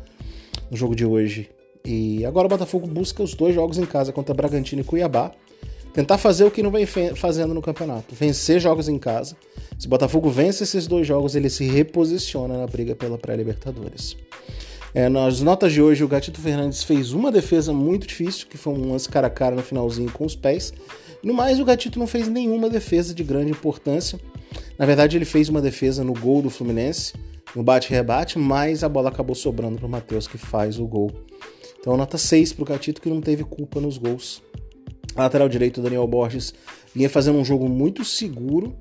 no 0.70 0.78
jogo 0.78 0.96
de 0.96 1.06
hoje. 1.06 1.50
E 1.86 2.26
agora 2.26 2.48
o 2.48 2.50
Botafogo 2.50 2.88
busca 2.88 3.22
os 3.22 3.34
dois 3.34 3.54
jogos 3.54 3.78
em 3.78 3.86
casa 3.86 4.12
contra 4.12 4.34
Bragantino 4.34 4.82
e 4.82 4.86
Cuiabá. 4.86 5.32
Tentar 5.94 6.18
fazer 6.18 6.46
o 6.46 6.52
que 6.52 6.64
não 6.64 6.72
vem 6.72 6.86
fazendo 6.86 7.54
no 7.54 7.62
campeonato. 7.62 8.16
Vencer 8.16 8.62
jogos 8.62 8.88
em 8.88 8.98
casa. 8.98 9.36
Se 9.78 9.88
o 9.88 9.90
Botafogo 9.90 10.30
vence 10.30 10.64
esses 10.64 10.88
dois 10.88 11.06
jogos, 11.06 11.36
ele 11.36 11.50
se 11.50 11.66
reposiciona 11.66 12.58
na 12.58 12.66
briga 12.66 12.96
pela 12.96 13.18
pré-Libertadores. 13.18 14.16
É, 14.94 15.10
nas 15.10 15.42
notas 15.42 15.74
de 15.74 15.82
hoje, 15.82 16.04
o 16.04 16.08
Gatito 16.08 16.40
Fernandes 16.40 16.84
fez 16.84 17.12
uma 17.12 17.32
defesa 17.32 17.74
muito 17.74 18.08
difícil, 18.08 18.48
que 18.48 18.58
foi 18.58 18.74
um 18.74 18.92
lance 18.92 19.10
cara 19.10 19.28
a 19.28 19.30
cara 19.30 19.56
no 19.56 19.62
finalzinho 19.62 20.12
com 20.12 20.26
os 20.26 20.36
pés. 20.36 20.74
No 21.22 21.34
mais, 21.34 21.60
o 21.60 21.66
Gatito 21.66 22.00
não 22.00 22.08
fez 22.08 22.28
nenhuma 22.28 22.70
defesa 22.70 23.14
de 23.14 23.24
grande 23.24 23.52
importância. 23.52 24.20
Na 24.78 24.86
verdade, 24.86 25.18
ele 25.18 25.26
fez 25.26 25.50
uma 25.50 25.62
defesa 25.62 26.04
no 26.04 26.14
gol 26.14 26.42
do 26.42 26.50
Fluminense, 26.50 27.14
no 27.54 27.64
bate-rebate, 27.64 28.40
mas 28.40 28.84
a 28.84 28.90
bola 28.90 29.10
acabou 29.10 29.36
sobrando 29.36 29.78
para 29.78 29.88
o 29.88 29.90
Matheus, 29.90 30.26
que 30.26 30.38
faz 30.38 30.80
o 30.80 30.86
gol. 30.86 31.12
Então, 31.80 31.98
nota 31.98 32.18
6 32.18 32.54
para 32.54 32.64
o 32.64 32.66
Gatito, 32.66 33.02
que 33.02 33.10
não 33.10 33.20
teve 33.20 33.44
culpa 33.44 33.82
nos 33.82 33.98
gols 33.98 34.42
a 35.16 35.24
lateral 35.24 35.50
direito, 35.50 35.82
Daniel 35.82 36.08
Borges, 36.08 36.54
vinha 36.94 37.10
fazendo 37.10 37.38
um 37.38 37.46
jogo 37.46 37.68
muito 37.68 38.04
seguro, 38.04 38.76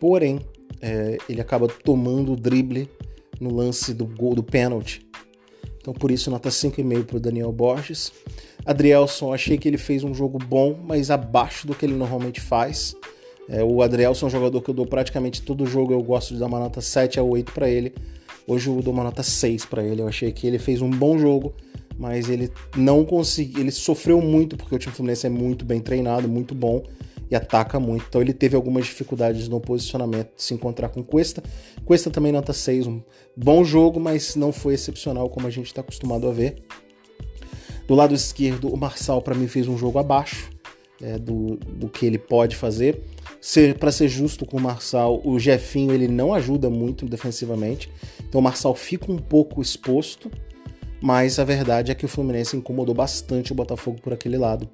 porém 0.00 0.40
é, 0.80 1.18
ele 1.28 1.40
acaba 1.40 1.66
tomando 1.68 2.32
o 2.32 2.36
drible 2.36 2.88
no 3.40 3.54
lance 3.54 3.92
do 3.92 4.06
gol 4.06 4.34
do 4.34 4.42
pênalti. 4.42 5.06
Então 5.80 5.94
por 5.94 6.10
isso 6.10 6.30
nota 6.30 6.48
5,5 6.48 7.04
para 7.04 7.16
o 7.16 7.20
Daniel 7.20 7.52
Borges. 7.52 8.12
Adrielson, 8.64 9.32
achei 9.32 9.56
que 9.56 9.66
ele 9.66 9.78
fez 9.78 10.04
um 10.04 10.12
jogo 10.12 10.38
bom, 10.38 10.78
mas 10.84 11.10
abaixo 11.10 11.66
do 11.66 11.74
que 11.74 11.86
ele 11.86 11.94
normalmente 11.94 12.40
faz. 12.40 12.94
É, 13.48 13.64
o 13.64 13.80
Adrielson 13.80 14.26
é 14.26 14.28
um 14.28 14.30
jogador 14.30 14.60
que 14.60 14.68
eu 14.68 14.74
dou 14.74 14.86
praticamente 14.86 15.40
todo 15.40 15.64
jogo, 15.64 15.92
eu 15.92 16.02
gosto 16.02 16.34
de 16.34 16.40
dar 16.40 16.46
uma 16.46 16.58
nota 16.58 16.82
7 16.82 17.18
a 17.18 17.22
8 17.22 17.52
para 17.52 17.68
ele. 17.68 17.94
Hoje 18.46 18.68
eu 18.68 18.80
dou 18.82 18.92
uma 18.92 19.04
nota 19.04 19.22
6 19.22 19.64
para 19.64 19.82
ele. 19.82 20.02
Eu 20.02 20.08
achei 20.08 20.32
que 20.32 20.46
ele 20.46 20.58
fez 20.58 20.82
um 20.82 20.90
bom 20.90 21.18
jogo, 21.18 21.54
mas 21.98 22.28
ele 22.30 22.50
não 22.76 23.04
conseguiu, 23.04 23.60
ele 23.60 23.70
sofreu 23.70 24.20
muito 24.20 24.56
porque 24.56 24.74
o 24.74 24.78
time 24.78 24.94
Fluminense 24.94 25.26
é 25.26 25.30
muito 25.30 25.64
bem 25.64 25.80
treinado, 25.80 26.28
muito 26.28 26.54
bom 26.54 26.84
e 27.30 27.34
ataca 27.34 27.78
muito. 27.78 28.06
Então 28.08 28.20
ele 28.20 28.32
teve 28.32 28.56
algumas 28.56 28.86
dificuldades 28.86 29.48
no 29.48 29.60
posicionamento 29.60 30.36
de 30.36 30.42
se 30.42 30.54
encontrar 30.54 30.88
com 30.88 31.02
Cuesta. 31.02 31.42
Cuesta 31.84 32.10
também 32.10 32.32
nota 32.32 32.52
6, 32.52 32.86
um 32.86 33.02
bom 33.36 33.64
jogo, 33.64 33.98
mas 33.98 34.36
não 34.36 34.52
foi 34.52 34.74
excepcional 34.74 35.28
como 35.28 35.46
a 35.46 35.50
gente 35.50 35.66
está 35.66 35.80
acostumado 35.80 36.28
a 36.28 36.32
ver. 36.32 36.62
Do 37.86 37.94
lado 37.94 38.14
esquerdo, 38.14 38.68
o 38.68 38.76
Marçal 38.76 39.20
para 39.20 39.34
mim 39.34 39.48
fez 39.48 39.66
um 39.66 39.76
jogo 39.76 39.98
abaixo 39.98 40.50
é, 41.02 41.18
do, 41.18 41.56
do 41.56 41.88
que 41.88 42.06
ele 42.06 42.18
pode 42.18 42.54
fazer. 42.54 43.02
Para 43.78 43.92
ser 43.92 44.08
justo 44.08 44.44
com 44.44 44.56
o 44.56 44.60
Marçal, 44.60 45.20
o 45.24 45.38
Jefinho 45.38 45.92
ele 45.92 46.08
não 46.08 46.34
ajuda 46.34 46.68
muito 46.68 47.06
defensivamente. 47.06 47.90
Então 48.28 48.40
o 48.40 48.44
Marçal 48.44 48.74
fica 48.74 49.10
um 49.10 49.16
pouco 49.16 49.62
exposto 49.62 50.30
mas 51.00 51.38
a 51.38 51.44
verdade 51.44 51.92
é 51.92 51.94
que 51.94 52.04
o 52.04 52.08
Fluminense 52.08 52.56
incomodou 52.56 52.94
bastante 52.94 53.52
o 53.52 53.54
Botafogo 53.54 54.00
por 54.02 54.12
aquele 54.12 54.36
lado. 54.36 54.68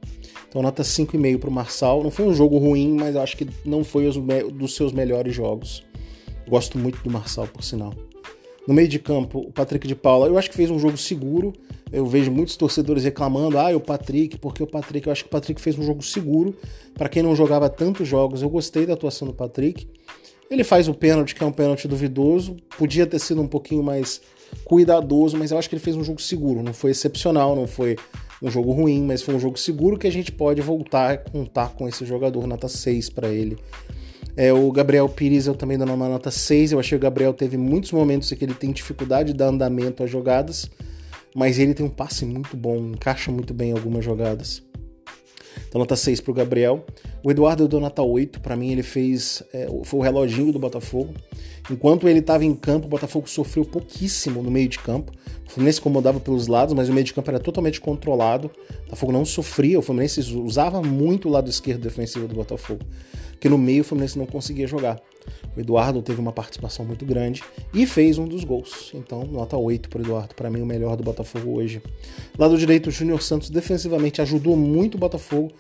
Então, 0.48 0.62
nota 0.62 0.82
5,5 0.82 1.38
para 1.38 1.50
o 1.50 1.52
Marçal. 1.52 2.02
Não 2.02 2.10
foi 2.10 2.26
um 2.26 2.34
jogo 2.34 2.58
ruim, 2.58 2.94
mas 2.94 3.16
acho 3.16 3.36
que 3.36 3.46
não 3.64 3.84
foi 3.84 4.06
os 4.06 4.16
dos 4.16 4.74
seus 4.74 4.92
melhores 4.92 5.34
jogos. 5.34 5.84
Gosto 6.48 6.78
muito 6.78 7.02
do 7.02 7.10
Marçal, 7.10 7.46
por 7.46 7.62
sinal. 7.62 7.92
No 8.66 8.72
meio 8.72 8.88
de 8.88 8.98
campo, 8.98 9.40
o 9.40 9.52
Patrick 9.52 9.86
de 9.86 9.94
Paula, 9.94 10.26
eu 10.26 10.38
acho 10.38 10.48
que 10.48 10.56
fez 10.56 10.70
um 10.70 10.78
jogo 10.78 10.96
seguro. 10.96 11.52
Eu 11.92 12.06
vejo 12.06 12.30
muitos 12.30 12.56
torcedores 12.56 13.04
reclamando, 13.04 13.58
ah, 13.58 13.76
o 13.76 13.80
Patrick, 13.80 14.38
porque 14.38 14.62
o 14.62 14.66
Patrick, 14.66 15.06
eu 15.06 15.12
acho 15.12 15.24
que 15.24 15.28
o 15.28 15.30
Patrick 15.30 15.60
fez 15.60 15.78
um 15.78 15.82
jogo 15.82 16.02
seguro. 16.02 16.56
Para 16.94 17.08
quem 17.08 17.22
não 17.22 17.36
jogava 17.36 17.68
tantos 17.68 18.08
jogos, 18.08 18.40
eu 18.40 18.48
gostei 18.48 18.86
da 18.86 18.94
atuação 18.94 19.28
do 19.28 19.34
Patrick. 19.34 19.86
Ele 20.50 20.64
faz 20.64 20.88
o 20.88 20.94
pênalti, 20.94 21.34
que 21.34 21.42
é 21.42 21.46
um 21.46 21.52
pênalti 21.52 21.88
duvidoso, 21.88 22.56
podia 22.78 23.06
ter 23.06 23.18
sido 23.18 23.40
um 23.40 23.48
pouquinho 23.48 23.82
mais 23.82 24.20
cuidadoso, 24.64 25.36
mas 25.36 25.50
eu 25.50 25.58
acho 25.58 25.68
que 25.68 25.74
ele 25.74 25.82
fez 25.82 25.96
um 25.96 26.04
jogo 26.04 26.20
seguro. 26.20 26.62
Não 26.62 26.72
foi 26.72 26.90
excepcional, 26.90 27.56
não 27.56 27.66
foi 27.66 27.96
um 28.42 28.50
jogo 28.50 28.72
ruim, 28.72 29.02
mas 29.02 29.22
foi 29.22 29.34
um 29.34 29.40
jogo 29.40 29.58
seguro 29.58 29.98
que 29.98 30.06
a 30.06 30.12
gente 30.12 30.30
pode 30.32 30.60
voltar 30.60 31.10
a 31.12 31.16
contar 31.16 31.70
com 31.70 31.88
esse 31.88 32.04
jogador, 32.04 32.46
nota 32.46 32.68
6 32.68 33.10
para 33.10 33.28
ele. 33.28 33.58
É, 34.36 34.52
o 34.52 34.70
Gabriel 34.72 35.08
Pires 35.08 35.46
eu 35.46 35.54
também 35.54 35.78
dou 35.78 35.86
uma 35.86 36.08
nota 36.08 36.30
6. 36.30 36.72
Eu 36.72 36.80
achei 36.80 36.98
que 36.98 37.02
o 37.02 37.08
Gabriel 37.08 37.32
teve 37.32 37.56
muitos 37.56 37.92
momentos 37.92 38.30
em 38.32 38.36
que 38.36 38.44
ele 38.44 38.54
tem 38.54 38.72
dificuldade 38.72 39.32
de 39.32 39.38
dar 39.38 39.46
andamento 39.46 40.02
às 40.02 40.10
jogadas, 40.10 40.68
mas 41.34 41.58
ele 41.58 41.74
tem 41.74 41.86
um 41.86 41.90
passe 41.90 42.24
muito 42.24 42.56
bom, 42.56 42.76
encaixa 42.76 43.30
muito 43.30 43.54
bem 43.54 43.70
em 43.70 43.72
algumas 43.72 44.04
jogadas. 44.04 44.63
Então, 45.68 45.78
nota 45.78 45.96
6 45.96 46.20
para 46.20 46.30
o 46.30 46.34
Gabriel. 46.34 46.84
O 47.22 47.30
Eduardo 47.30 47.64
eu 47.64 47.68
dou 47.68 47.80
nota 47.80 48.02
8. 48.02 48.40
Para 48.40 48.56
mim, 48.56 48.70
ele 48.70 48.82
fez. 48.82 49.42
É, 49.52 49.68
foi 49.84 50.00
o 50.00 50.02
reloginho 50.02 50.52
do 50.52 50.58
Botafogo. 50.58 51.14
Enquanto 51.70 52.08
ele 52.08 52.18
estava 52.18 52.44
em 52.44 52.54
campo, 52.54 52.86
o 52.86 52.90
Botafogo 52.90 53.28
sofreu 53.28 53.64
pouquíssimo 53.64 54.42
no 54.42 54.50
meio 54.50 54.68
de 54.68 54.78
campo. 54.78 55.12
O 55.46 55.50
Fluminense 55.50 55.80
incomodava 55.80 56.20
pelos 56.20 56.46
lados, 56.46 56.74
mas 56.74 56.88
o 56.88 56.92
meio 56.92 57.04
de 57.04 57.14
campo 57.14 57.30
era 57.30 57.40
totalmente 57.40 57.80
controlado. 57.80 58.50
O 58.80 58.84
Botafogo 58.84 59.12
não 59.12 59.24
sofria, 59.24 59.78
o 59.78 59.82
Fluminense 59.82 60.20
usava 60.36 60.82
muito 60.82 61.28
o 61.28 61.30
lado 61.30 61.48
esquerdo 61.48 61.80
defensivo 61.80 62.28
do 62.28 62.34
Botafogo. 62.34 62.80
Porque 63.30 63.48
no 63.48 63.56
meio 63.56 63.80
o 63.80 63.84
Fluminense 63.84 64.18
não 64.18 64.26
conseguia 64.26 64.66
jogar. 64.66 65.00
O 65.56 65.60
Eduardo 65.60 66.02
teve 66.02 66.20
uma 66.20 66.32
participação 66.32 66.84
muito 66.84 67.04
grande 67.04 67.42
e 67.72 67.86
fez 67.86 68.18
um 68.18 68.26
dos 68.26 68.44
gols. 68.44 68.90
Então, 68.94 69.24
nota 69.24 69.56
8 69.56 69.88
para 69.88 70.00
o 70.00 70.02
Eduardo, 70.02 70.34
para 70.34 70.50
mim 70.50 70.60
o 70.60 70.66
melhor 70.66 70.96
do 70.96 71.02
Botafogo 71.02 71.52
hoje. 71.52 71.82
Lado 72.38 72.58
direito, 72.58 72.88
o 72.88 72.90
Júnior 72.90 73.22
Santos 73.22 73.50
defensivamente 73.50 74.20
ajudou 74.20 74.56
muito 74.56 74.96
o 74.96 74.98
Botafogo. 74.98 75.52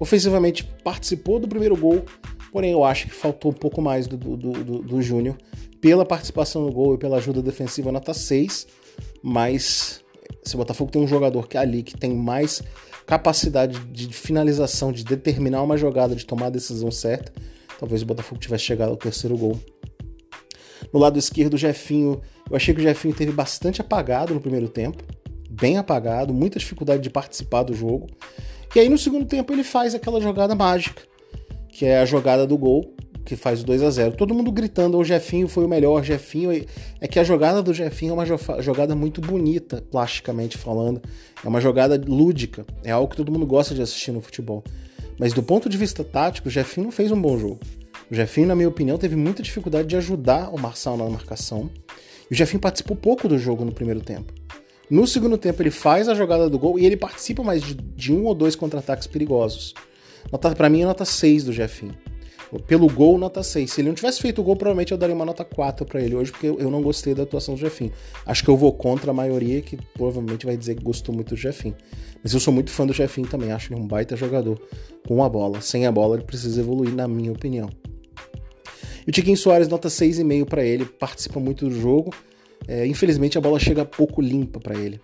Ofensivamente 0.00 0.64
participou 0.82 1.38
do 1.38 1.46
primeiro 1.46 1.76
gol, 1.76 2.04
porém 2.50 2.72
eu 2.72 2.84
acho 2.84 3.06
que 3.08 3.14
faltou 3.14 3.50
um 3.50 3.54
pouco 3.54 3.80
mais 3.80 4.06
do, 4.06 4.16
do, 4.16 4.36
do, 4.36 4.78
do 4.82 5.02
Júnior. 5.02 5.36
Pela 5.80 6.04
participação 6.04 6.62
no 6.62 6.72
gol 6.72 6.94
e 6.94 6.98
pela 6.98 7.16
ajuda 7.16 7.42
defensiva, 7.42 7.90
nota 7.90 8.14
6. 8.14 8.66
Mas 9.22 10.02
se 10.42 10.54
o 10.54 10.58
Botafogo 10.58 10.90
tem 10.90 11.02
um 11.02 11.06
jogador 11.06 11.46
que 11.46 11.56
é 11.56 11.60
ali 11.60 11.82
que 11.82 11.96
tem 11.96 12.14
mais 12.14 12.62
capacidade 13.06 13.78
de 13.86 14.08
finalização, 14.12 14.92
de 14.92 15.04
determinar 15.04 15.62
uma 15.62 15.76
jogada, 15.76 16.14
de 16.14 16.24
tomar 16.24 16.46
a 16.46 16.50
decisão 16.50 16.90
certa, 16.90 17.32
talvez 17.82 18.00
o 18.02 18.06
Botafogo 18.06 18.40
tivesse 18.40 18.62
chegado 18.62 18.90
ao 18.90 18.96
terceiro 18.96 19.36
gol. 19.36 19.58
No 20.92 21.00
lado 21.00 21.18
esquerdo, 21.18 21.54
o 21.54 21.58
Jefinho, 21.58 22.20
eu 22.48 22.54
achei 22.54 22.72
que 22.72 22.80
o 22.80 22.82
Jefinho 22.82 23.12
teve 23.12 23.32
bastante 23.32 23.80
apagado 23.80 24.32
no 24.32 24.40
primeiro 24.40 24.68
tempo, 24.68 25.02
bem 25.50 25.78
apagado, 25.78 26.32
muita 26.32 26.60
dificuldade 26.60 27.02
de 27.02 27.10
participar 27.10 27.64
do 27.64 27.74
jogo. 27.74 28.06
E 28.72 28.78
aí 28.78 28.88
no 28.88 28.96
segundo 28.96 29.26
tempo 29.26 29.52
ele 29.52 29.64
faz 29.64 29.96
aquela 29.96 30.20
jogada 30.20 30.54
mágica, 30.54 31.02
que 31.70 31.84
é 31.84 31.98
a 31.98 32.04
jogada 32.04 32.46
do 32.46 32.56
gol, 32.56 32.94
que 33.24 33.34
faz 33.34 33.62
o 33.62 33.66
2 33.66 33.82
a 33.82 33.90
0 33.90 34.12
Todo 34.12 34.32
mundo 34.32 34.52
gritando, 34.52 34.96
o 34.96 35.04
Jefinho 35.04 35.48
foi 35.48 35.64
o 35.64 35.68
melhor, 35.68 36.04
Jefinho. 36.04 36.52
É 37.00 37.08
que 37.08 37.18
a 37.18 37.24
jogada 37.24 37.60
do 37.64 37.74
Jefinho 37.74 38.12
é 38.12 38.14
uma 38.14 38.62
jogada 38.62 38.94
muito 38.94 39.20
bonita, 39.20 39.82
plasticamente 39.90 40.56
falando. 40.56 41.02
É 41.44 41.48
uma 41.48 41.60
jogada 41.60 42.00
lúdica. 42.06 42.64
É 42.84 42.92
algo 42.92 43.08
que 43.08 43.16
todo 43.16 43.32
mundo 43.32 43.46
gosta 43.46 43.74
de 43.74 43.82
assistir 43.82 44.12
no 44.12 44.20
futebol. 44.20 44.62
Mas 45.18 45.32
do 45.32 45.42
ponto 45.42 45.68
de 45.68 45.76
vista 45.76 46.02
tático, 46.02 46.48
o 46.48 46.50
Jefinho 46.50 46.84
não 46.84 46.92
fez 46.92 47.10
um 47.10 47.20
bom 47.20 47.38
jogo. 47.38 47.60
O 48.10 48.14
Jefinho, 48.14 48.46
na 48.46 48.54
minha 48.54 48.68
opinião, 48.68 48.98
teve 48.98 49.16
muita 49.16 49.42
dificuldade 49.42 49.88
de 49.88 49.96
ajudar 49.96 50.54
o 50.54 50.58
Marçal 50.58 50.96
na 50.96 51.08
marcação. 51.08 51.70
E 52.30 52.34
o 52.34 52.36
Jefinho 52.36 52.60
participou 52.60 52.96
pouco 52.96 53.28
do 53.28 53.38
jogo 53.38 53.64
no 53.64 53.72
primeiro 53.72 54.00
tempo. 54.00 54.32
No 54.90 55.06
segundo 55.06 55.38
tempo, 55.38 55.62
ele 55.62 55.70
faz 55.70 56.08
a 56.08 56.14
jogada 56.14 56.50
do 56.50 56.58
gol 56.58 56.78
e 56.78 56.84
ele 56.84 56.96
participa 56.96 57.42
mais 57.42 57.62
de, 57.62 57.74
de 57.74 58.12
um 58.12 58.24
ou 58.24 58.34
dois 58.34 58.54
contra-ataques 58.54 59.06
perigosos. 59.06 59.72
Para 60.56 60.68
mim, 60.68 60.82
é 60.82 60.84
nota 60.84 61.04
6 61.04 61.44
do 61.44 61.52
Jefinho. 61.52 61.94
Pelo 62.60 62.86
gol, 62.88 63.18
nota 63.18 63.42
6. 63.42 63.70
Se 63.70 63.80
ele 63.80 63.88
não 63.88 63.94
tivesse 63.94 64.20
feito 64.20 64.40
o 64.40 64.44
gol, 64.44 64.56
provavelmente 64.56 64.92
eu 64.92 64.98
daria 64.98 65.14
uma 65.14 65.24
nota 65.24 65.44
4 65.44 65.86
para 65.86 66.00
ele 66.02 66.14
hoje, 66.14 66.30
porque 66.30 66.46
eu 66.46 66.70
não 66.70 66.82
gostei 66.82 67.14
da 67.14 67.22
atuação 67.22 67.54
do 67.54 67.60
Jefinho. 67.60 67.92
Acho 68.26 68.44
que 68.44 68.50
eu 68.50 68.56
vou 68.56 68.72
contra 68.72 69.10
a 69.10 69.14
maioria 69.14 69.62
que 69.62 69.78
provavelmente 69.94 70.44
vai 70.44 70.56
dizer 70.56 70.74
que 70.74 70.82
gostou 70.82 71.14
muito 71.14 71.30
do 71.30 71.36
Jefinho. 71.36 71.74
Mas 72.22 72.34
eu 72.34 72.40
sou 72.40 72.52
muito 72.52 72.70
fã 72.70 72.86
do 72.86 72.92
Jefinho 72.92 73.26
também, 73.26 73.50
acho 73.52 73.72
ele 73.72 73.80
um 73.80 73.86
baita 73.86 74.16
jogador 74.16 74.60
com 75.06 75.24
a 75.24 75.28
bola. 75.28 75.60
Sem 75.60 75.86
a 75.86 75.92
bola, 75.92 76.16
ele 76.16 76.24
precisa 76.24 76.60
evoluir, 76.60 76.94
na 76.94 77.08
minha 77.08 77.32
opinião. 77.32 77.70
E 79.06 79.10
o 79.10 79.12
Tiquinho 79.12 79.36
Soares, 79.36 79.66
nota 79.66 79.88
6,5 79.88 80.44
para 80.44 80.64
ele, 80.64 80.84
participa 80.84 81.40
muito 81.40 81.68
do 81.68 81.74
jogo. 81.74 82.14
É, 82.68 82.86
infelizmente, 82.86 83.36
a 83.36 83.40
bola 83.40 83.58
chega 83.58 83.84
pouco 83.84 84.20
limpa 84.20 84.60
para 84.60 84.78
ele. 84.78 85.00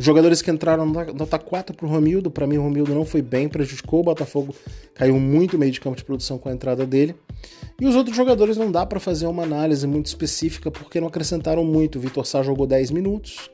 Jogadores 0.00 0.40
que 0.40 0.50
entraram 0.50 0.86
nota 0.86 1.38
4 1.38 1.76
para 1.76 1.84
o 1.84 1.88
Romildo, 1.88 2.30
para 2.30 2.46
mim 2.46 2.56
o 2.56 2.62
Romildo 2.62 2.94
não 2.94 3.04
foi 3.04 3.20
bem, 3.20 3.48
prejudicou 3.48 3.98
o 4.00 4.04
Botafogo, 4.04 4.54
caiu 4.94 5.18
muito 5.18 5.58
meio 5.58 5.72
de 5.72 5.80
campo 5.80 5.96
de 5.96 6.04
produção 6.04 6.38
com 6.38 6.48
a 6.48 6.52
entrada 6.52 6.86
dele. 6.86 7.16
E 7.80 7.84
os 7.84 7.96
outros 7.96 8.16
jogadores 8.16 8.56
não 8.56 8.70
dá 8.70 8.86
para 8.86 9.00
fazer 9.00 9.26
uma 9.26 9.42
análise 9.42 9.86
muito 9.88 10.06
específica 10.06 10.70
porque 10.70 11.00
não 11.00 11.08
acrescentaram 11.08 11.64
muito. 11.64 11.98
O 11.98 12.00
Vitor 12.00 12.24
Sá 12.24 12.44
jogou 12.44 12.64
10 12.64 12.92
minutos. 12.92 13.50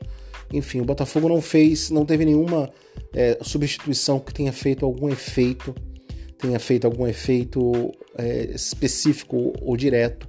Enfim, 0.53 0.81
o 0.81 0.85
Botafogo 0.85 1.27
não 1.27 1.41
fez, 1.41 1.89
não 1.89 2.05
teve 2.05 2.25
nenhuma 2.25 2.69
é, 3.11 3.39
substituição 3.41 4.19
que 4.19 4.31
tenha 4.31 4.53
feito 4.53 4.85
algum 4.85 5.09
efeito, 5.09 5.73
tenha 6.37 6.59
feito 6.59 6.85
algum 6.85 7.07
efeito 7.07 7.91
é, 8.15 8.51
específico 8.53 9.53
ou 9.61 9.75
direto 9.75 10.27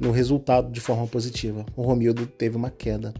no 0.00 0.10
resultado 0.10 0.72
de 0.72 0.80
forma 0.80 1.06
positiva. 1.06 1.64
O 1.76 1.82
Romildo 1.82 2.26
teve 2.26 2.56
uma 2.56 2.70
queda 2.70 3.14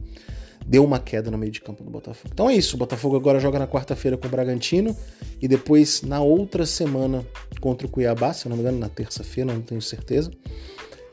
deu 0.66 0.84
uma 0.84 0.98
queda 0.98 1.30
no 1.30 1.38
meio 1.38 1.52
de 1.52 1.60
campo 1.60 1.82
do 1.82 1.90
Botafogo. 1.90 2.30
Então 2.32 2.48
é 2.48 2.54
isso, 2.54 2.76
o 2.76 2.78
Botafogo 2.78 3.16
agora 3.16 3.40
joga 3.40 3.58
na 3.58 3.66
quarta-feira 3.66 4.16
com 4.16 4.26
o 4.26 4.30
Bragantino 4.30 4.96
e 5.40 5.48
depois 5.48 6.02
na 6.02 6.20
outra 6.20 6.64
semana 6.64 7.26
contra 7.60 7.86
o 7.86 7.90
Cuiabá, 7.90 8.32
se 8.32 8.46
eu 8.46 8.50
não 8.50 8.56
me 8.56 8.62
engano, 8.62 8.78
na 8.78 8.88
terça-feira, 8.88 9.52
não 9.52 9.62
tenho 9.62 9.82
certeza. 9.82 10.30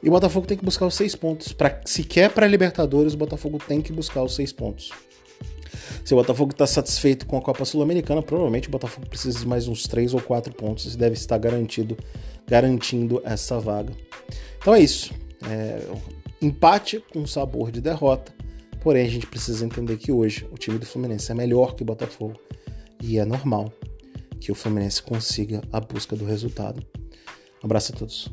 E 0.02 0.08
o 0.08 0.12
Botafogo 0.12 0.48
tem 0.48 0.58
que 0.58 0.64
buscar 0.64 0.86
os 0.86 0.96
seis 0.96 1.16
pontos. 1.16 1.52
Pra, 1.52 1.82
se 1.86 2.04
quer 2.04 2.32
para 2.32 2.48
Libertadores, 2.48 3.14
o 3.14 3.18
Botafogo 3.18 3.60
tem 3.66 3.82
que 3.82 3.92
buscar 3.92 4.24
os 4.24 4.34
seis 4.34 4.54
pontos. 4.54 4.92
Se 6.06 6.14
o 6.14 6.18
Botafogo 6.18 6.52
está 6.52 6.66
satisfeito 6.66 7.26
com 7.26 7.38
a 7.38 7.42
Copa 7.42 7.66
Sul-Americana, 7.66 8.22
provavelmente 8.22 8.68
o 8.68 8.72
Botafogo 8.72 9.08
precisa 9.08 9.40
de 9.40 9.48
mais 9.48 9.68
uns 9.68 9.84
três 9.84 10.14
ou 10.14 10.22
quatro 10.22 10.54
pontos 10.54 10.94
e 10.94 10.98
deve 10.98 11.16
estar 11.16 11.38
garantido, 11.38 11.98
garantindo 12.48 13.22
essa 13.26 13.60
vaga. 13.60 13.94
Então 14.58 14.74
é 14.74 14.80
isso. 14.80 15.14
É, 15.48 15.82
empate 16.42 17.04
com 17.12 17.26
sabor 17.28 17.72
de 17.72 17.82
derrota 17.82 18.39
Porém, 18.82 19.06
a 19.06 19.10
gente 19.10 19.28
precisa 19.28 19.66
entender 19.66 19.98
que 19.98 20.12
hoje 20.12 20.48
o 20.52 20.58
time 20.58 20.78
do 20.78 20.86
Fluminense 20.86 21.32
é 21.32 21.36
melhor 21.36 21.76
que 21.76 21.84
o 21.84 21.86
Botafogo 21.86 22.40
e 23.02 23.18
é 23.18 23.26
normal 23.26 23.72
que 24.40 24.52
o 24.52 24.56
Fluminense 24.56 25.02
consiga 25.02 25.62
a 25.72 25.80
busca 25.80 26.16
do 26.16 26.26
resultado. 26.26 26.82
Um 27.62 27.66
abraço 27.66 27.94
a 27.94 27.96
todos. 27.96 28.32